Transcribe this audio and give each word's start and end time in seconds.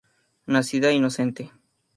Nacida 0.47 0.91
inocente. 0.91 1.51